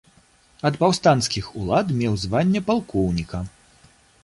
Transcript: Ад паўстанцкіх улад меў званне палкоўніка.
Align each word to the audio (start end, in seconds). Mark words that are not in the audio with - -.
Ад 0.69 0.77
паўстанцкіх 0.83 1.51
улад 1.61 1.93
меў 2.01 2.17
званне 2.23 2.65
палкоўніка. 2.73 3.45